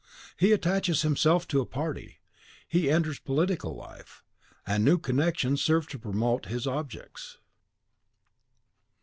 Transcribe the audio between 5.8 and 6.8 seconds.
to promote his